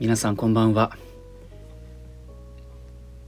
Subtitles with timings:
[0.00, 0.96] 皆さんこんばんは。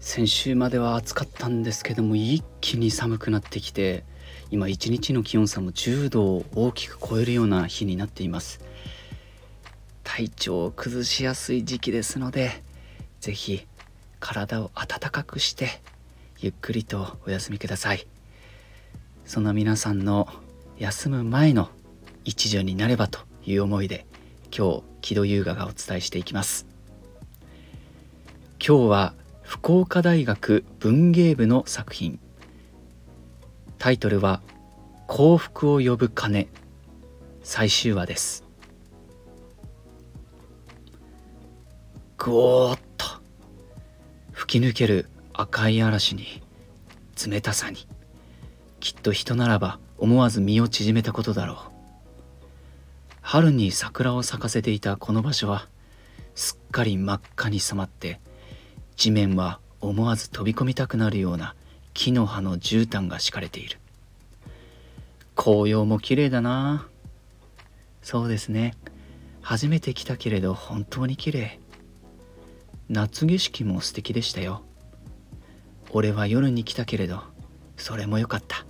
[0.00, 4.04] 先週までは暑かったんですけども一気に寒くなってきて
[4.50, 8.58] 今一日の気温差も10度を大きく超えるような日になっています。
[10.02, 12.62] 体調を崩しやすい時期ですので
[13.20, 13.66] 是非
[14.18, 15.68] 体を温かくして
[16.40, 18.06] ゆっくりとお休みください。
[19.26, 20.26] そんな皆さんの
[20.78, 21.68] 休む前の
[22.24, 24.06] 一助になればという思いで
[24.54, 26.66] 今日木戸優雅がお伝えしていきます。
[28.64, 32.20] 今日は福岡大学文芸部の作品。
[33.78, 34.42] タイトルは
[35.06, 36.48] 幸福を呼ぶ鐘。
[37.42, 38.44] 最終話です。
[42.18, 43.06] ゴーッと
[44.32, 46.42] 吹き抜ける赤い嵐に
[47.26, 47.78] 冷たさに。
[48.80, 51.71] きっと人ならば思わず身を縮めたことだろう。
[53.32, 55.66] 春に桜を咲かせていたこの場所は
[56.34, 58.20] すっかり真っ赤に染まって
[58.94, 61.54] 地面は思わず飛び込みたくなるような
[61.94, 63.78] 木の葉の絨毯が敷かれている。
[65.34, 66.86] 紅葉も綺麗だな。
[68.02, 68.74] そうですね。
[69.40, 71.58] 初めて来たけれど本当に綺麗。
[72.90, 74.60] 夏景色も素敵でしたよ。
[75.90, 77.22] 俺は夜に来たけれど
[77.78, 78.66] それもよかった。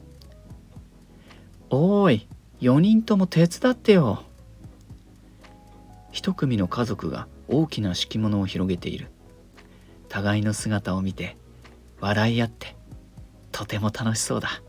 [1.68, 2.28] おーい
[2.60, 4.22] 4人とも手伝ってよ。
[6.12, 9.10] 一組の家族が大きな敷物を広げている。
[10.08, 11.38] 互いの姿を見て
[11.98, 12.76] 笑い合って
[13.50, 14.62] とても楽しそうだ。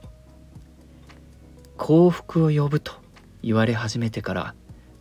[1.78, 2.94] 幸福を呼ぶと
[3.42, 4.56] 言われ始めてから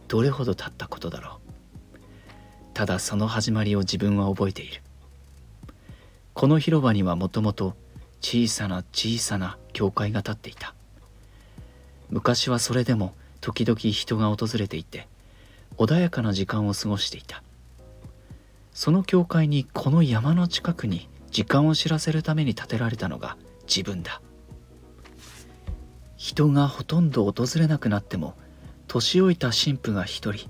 [0.09, 1.97] どれほど経ったことだろう。
[2.75, 4.83] ただその始まりを自分は覚えている。
[6.35, 7.77] この広場にはもともと
[8.21, 10.75] 小さな小さな教会が建っていた。
[12.11, 15.07] 昔はそれでも時々人が訪れていて
[15.83, 17.43] 穏やかな時間を過ごしていた。
[18.73, 24.23] その教会にこの山の近くに時間を知らせるために建てられたのが自分だ。
[26.17, 28.35] 人がほとんど訪れなくなっても
[28.87, 30.49] 年老いた神父が一人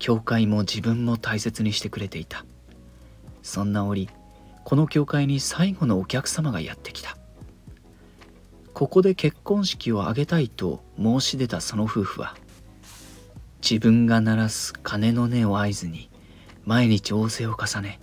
[0.00, 2.44] 教会も自分も大切にしてくれていた。
[3.42, 4.08] そんな折
[4.64, 7.16] この教会に最後のお客様がやってきた。
[8.74, 12.34] ここで結婚式を挙げたいと申し出たその夫婦は
[13.62, 16.10] 自分が鳴らす鐘の音を合図に
[16.64, 18.00] 毎日仰せを重ね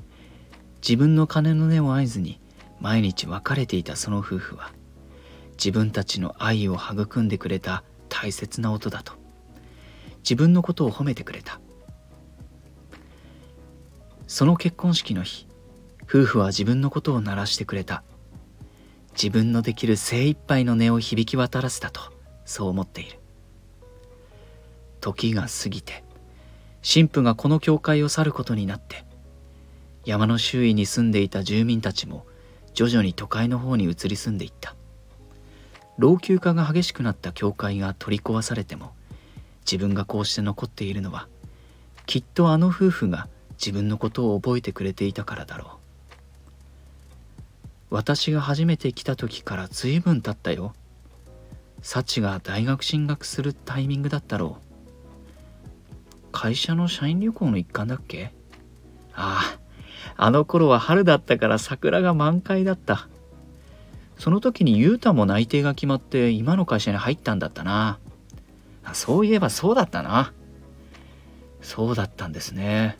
[0.81, 2.39] 自分の鐘の音を合図に
[2.79, 4.71] 毎日別れていたその夫婦は
[5.53, 9.13] 自分たちの愛を育んでくれた大切な音だと
[10.27, 11.61] 自分のことを褒めてくれた。
[14.27, 15.47] その結婚式の日
[16.03, 18.03] 夫婦は自分のことを鳴らしてくれた。
[19.13, 22.01] 自分のできる精一杯の音を響き渡らせたと
[22.43, 23.19] そう思っている。
[24.99, 26.03] 時が過ぎて
[26.83, 29.05] 神父がこの教会を去ることになって
[30.05, 32.25] 山の周囲に住んでいた住民たちも
[32.73, 34.75] 徐々に都会の方に移り住んでいった。
[35.97, 38.91] 老朽化が激しくなった教会が取り壊されても
[39.61, 41.27] 自分がこうして残っているのは
[42.05, 45.67] きっとあの夫婦が自分のことを覚えてくれていたからだろう。
[47.89, 50.73] 私が初めて来た時から随分経ったよ。
[51.81, 54.66] 幸が大学進学するタイミングだったろう。
[56.39, 58.31] 会社の社員旅行の一環だっけ？
[59.15, 59.57] あ
[60.15, 63.09] あ、あの頃は春だったから桜が満開だった。
[64.19, 67.97] その時に雄太も内定が決まって今の会社に入ったんだったな。
[68.93, 70.31] そういえばそうだったな。
[71.63, 72.99] そうだったんですね。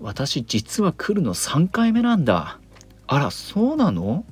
[0.00, 2.60] 私実は来るの3回目なんだ。
[3.08, 4.24] あら、そうなの？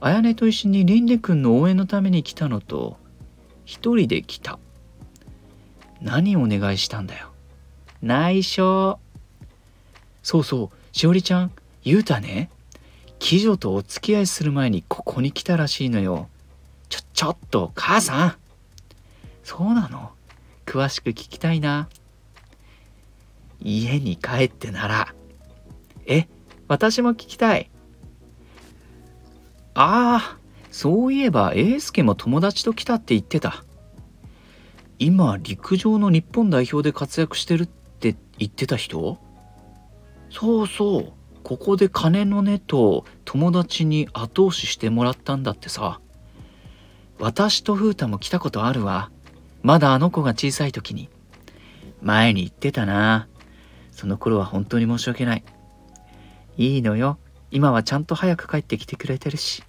[0.00, 2.98] 綾音と一緒にリンデ君の応援のために来たのと、
[3.64, 4.58] 一人で来た。
[6.06, 7.32] 何をお願いしたんだよ。
[8.00, 9.00] 内緒。
[10.22, 11.52] そうそう、しおりちゃん、
[11.82, 12.48] ゆうたね、
[13.20, 16.28] 鬼女とお付き合いする前にここに来たらしいのよ。
[16.88, 18.36] ちょ、ちょっと、母さん。
[19.42, 20.12] そうなの？
[20.64, 21.88] 詳しく聞きたいな。
[23.60, 25.14] 家に帰ってなら。
[26.06, 26.28] え、
[26.68, 27.70] 私も聞きたい。
[29.74, 30.38] ああ、
[30.70, 33.64] そういえば、英介も友達と来たって言ってた。
[34.98, 39.18] 今陸上の日本代表で活躍してるって言ってた人？
[40.30, 41.12] そうそう。
[41.42, 46.00] ここで金のねと友達に後押ししてもらったんだってさ。
[47.18, 49.10] 私と風太も来たことあるわ。
[49.62, 51.08] まだあの子が小さい時に。
[52.02, 53.28] 前に言ってたな。
[53.90, 55.44] その頃は本当に申し訳ない。
[56.56, 57.18] いいのよ。
[57.50, 59.62] 今はちゃんと早く帰ってきてくれてるし。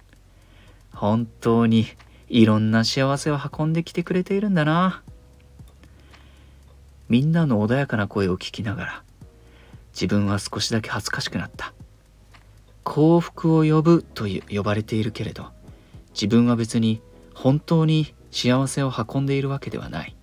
[0.92, 1.86] 本当に
[2.28, 5.02] いろんな幸せを運んできてくれているんだな。
[7.08, 9.02] みんなの穏やかな声を聞きながら
[9.92, 11.72] 自分は少しだけ恥ずかしくなった。
[12.84, 15.48] 幸福を呼ぶと呼ばれているけれど
[16.14, 17.02] 自分は別に
[17.34, 20.16] 本当に幸せを運んでいるわけではない。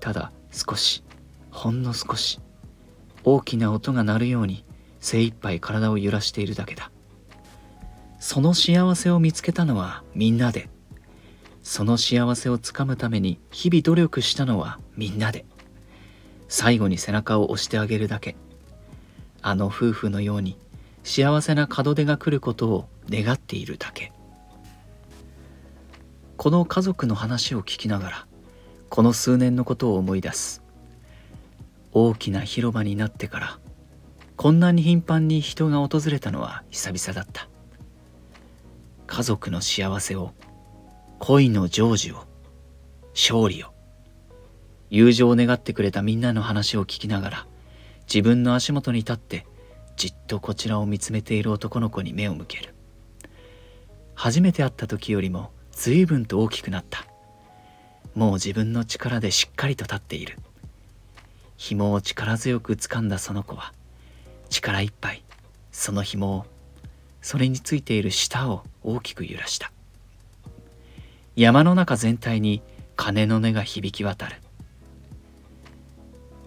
[0.00, 1.04] ただ少し
[1.50, 2.40] ほんの少し
[3.22, 4.64] 大きな音が鳴るように
[4.98, 6.90] 精一杯体を揺らしているだけだ。
[8.18, 10.68] その幸せを見つけたのはみんなで。
[11.70, 15.44] その幸せをつかむために日々努力したのはみんなで。
[16.48, 18.34] 最後に背中を押してあげるだけ。
[19.40, 20.58] あの夫婦のように
[21.04, 24.12] 幸せな門出が来ることを願っているだけ。
[26.36, 28.26] この家族の話を聞きながら
[28.88, 30.64] この数年のことを思い出す。
[31.92, 33.58] 大きな広場になってから
[34.34, 37.48] こんなに頻繁に人が訪れたのは久々だった。
[39.06, 40.32] 家族の幸せを
[41.22, 42.24] 恋の成就を
[43.12, 43.66] 勝利を。
[44.88, 47.46] 友情を願ってくれたみんなの話を聞きながら
[48.12, 49.46] 自分の足元に立って
[49.96, 52.74] じっとこちらを見つめている男の子に目を向ける。
[54.14, 57.04] 初めて会った時よりも随分と大きくなった。
[58.14, 60.38] もう自分の力でしっかりと立っている。
[61.58, 63.74] 紐を力強く掴んだその子は
[64.48, 65.22] 力いっぱい
[65.70, 66.46] その紐を
[67.20, 69.70] それについている舌を大きく揺らした。
[71.36, 72.62] 山の中全体に
[72.96, 74.36] 鐘の音が響き渡る。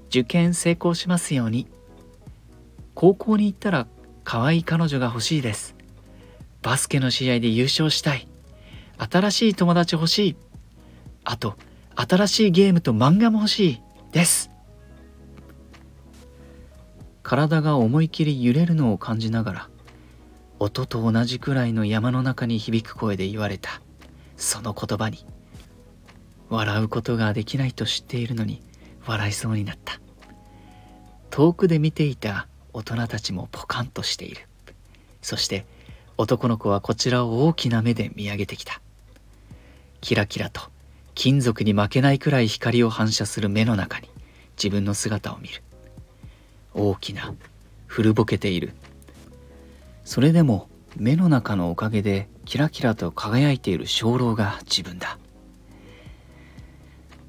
[0.10, 1.68] 受験成功しますように。
[2.94, 3.88] 高校に行ったら
[4.24, 5.76] 可愛い彼女が欲しいです。
[6.62, 8.28] バスケの試合で優勝したい。
[8.98, 10.36] 新しい友達欲しい。
[11.24, 11.56] あと
[11.96, 13.82] 新しいゲームと漫画も欲しい
[14.12, 14.52] です。
[17.24, 19.70] 体が思い切り揺れるのを感じながら
[20.60, 23.82] 音と同じくらいの山の中に響く声で言われた。
[24.38, 25.26] その言葉に
[26.50, 28.62] 笑うことができないと知っているのに
[29.06, 30.00] 笑いそうになった。
[31.30, 34.48] 遠くで見ていた大人たちもポカンとしている。
[35.22, 35.66] そして
[36.18, 38.82] 男の子はこちらを大きな目で見上げてきた。
[40.02, 40.62] キラキラと
[41.16, 44.10] 金属に負けないくらい光を反射する目の中に
[44.58, 45.64] 自分の姿を見る。
[46.74, 47.34] 大きな
[47.88, 48.74] 古ぼけている。
[50.06, 55.18] それでも目の中のおかげでキラキラと輝いている鐘楼が自分だ。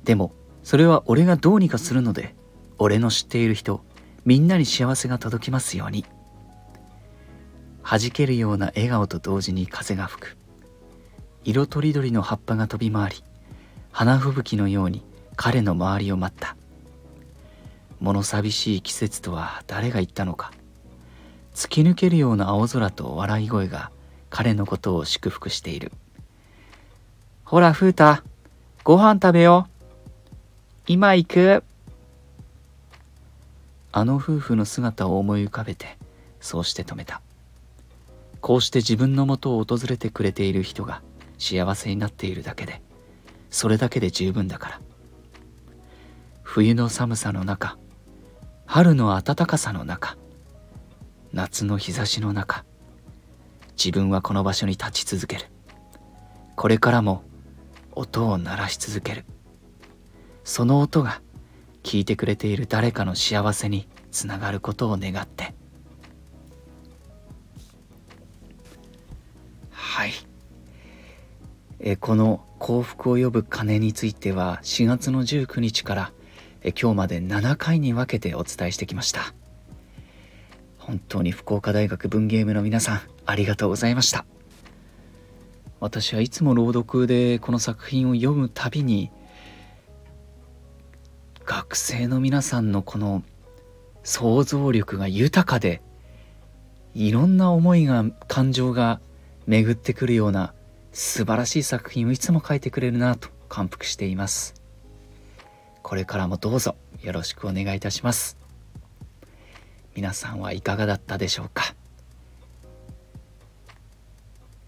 [0.04, 0.32] でも
[0.62, 2.34] それは俺がどうにかするので
[2.78, 3.82] 俺の知っている人
[4.24, 6.04] みんなに幸せが届きますように。
[7.82, 10.36] 弾けるような笑顔と同時に風が吹く。
[11.44, 13.24] 色とりどりの葉っぱが飛び回り
[13.92, 15.04] 花吹雪のように
[15.36, 16.56] 彼の周りを待った。
[18.00, 20.52] 物寂しい季節とは誰が言ったのか。
[21.54, 23.90] 突き抜けるような青空と笑い声が
[24.28, 25.92] 彼のことを祝福している。
[27.44, 28.18] ほら風太
[28.82, 29.68] ご飯食べよ
[30.86, 31.64] 今行く。
[33.92, 35.96] あの夫婦の姿を思い浮かべて
[36.40, 37.22] そうして止めた。
[38.40, 41.00] こうして自分のもとを訪れてくれている人が
[41.38, 42.82] 幸せになっているだけで
[43.48, 44.80] それだけで十分だから。
[46.42, 47.78] 冬の寒さの中
[48.66, 50.16] 春の暖かさの中
[51.34, 52.64] 夏の日差しの中
[53.76, 55.46] 自分はこの場所に立ち続ける。
[56.54, 57.24] これからも
[57.90, 59.24] 音を鳴らし続ける。
[60.44, 61.22] その音が
[61.82, 65.54] 聞いてくれている誰かの幸せにつながることを願って。
[69.72, 70.12] はい。
[71.80, 76.12] えこの幸福を呼ぶ鐘については4月の19日から
[76.62, 79.34] え今日まで7回に分けてお伝えしてきました。
[80.86, 84.26] 本当に福岡大学文芸部の皆さんありがとうございました。
[85.80, 89.10] 私はいつも朗読でこの作品を読むたびに
[91.46, 93.22] 学生の皆さんのこの
[94.02, 95.80] 想像力が豊かで
[96.94, 99.00] いろんな思いが感情が
[99.46, 100.52] 巡ってくるような
[100.92, 104.54] 素晴らしい作品をいつも書いてくれるなと感服しています。
[105.82, 108.43] これからもどうぞよろしくお願いいたします。
[109.94, 111.74] 皆さんはいかがだったでしょうか？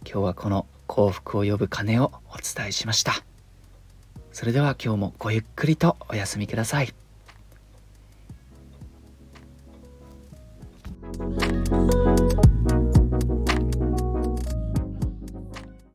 [0.04, 3.12] 今日はこの幸福を呼ぶ鐘をお伝えしました。
[4.32, 6.94] それでは今日もごゆっくりとお休みください。